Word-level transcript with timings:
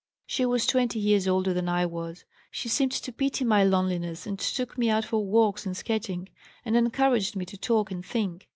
She 0.25 0.47
was 0.47 0.65
twenty 0.65 0.97
years 0.97 1.27
older 1.27 1.53
than 1.53 1.69
I 1.69 1.85
was. 1.85 2.25
She 2.49 2.67
seemed 2.67 2.93
to 2.93 3.11
pity 3.11 3.45
my 3.45 3.63
loneliness 3.63 4.25
and 4.25 4.39
took 4.39 4.75
me 4.75 4.89
out 4.89 5.05
for 5.05 5.23
walks 5.23 5.63
and 5.67 5.77
sketching, 5.77 6.27
and 6.65 6.75
encouraged 6.75 7.35
me 7.35 7.45
to 7.45 7.55
talk 7.55 7.91
and 7.91 8.03
think. 8.03 8.47